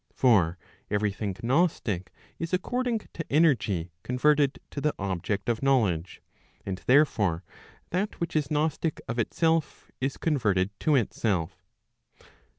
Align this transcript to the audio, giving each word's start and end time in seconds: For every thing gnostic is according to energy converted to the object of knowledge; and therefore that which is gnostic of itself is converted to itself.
For 0.15 0.57
every 0.89 1.11
thing 1.11 1.35
gnostic 1.43 2.11
is 2.39 2.53
according 2.55 3.01
to 3.13 3.23
energy 3.31 3.91
converted 4.01 4.57
to 4.71 4.81
the 4.81 4.95
object 4.97 5.47
of 5.47 5.61
knowledge; 5.61 6.23
and 6.65 6.79
therefore 6.87 7.43
that 7.91 8.19
which 8.19 8.35
is 8.35 8.49
gnostic 8.49 8.99
of 9.07 9.19
itself 9.19 9.91
is 10.01 10.17
converted 10.17 10.71
to 10.79 10.95
itself. 10.95 11.67